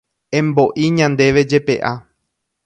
Embo'i 0.37 0.87
ñandéve 0.97 1.43
jepe'a. 1.51 1.93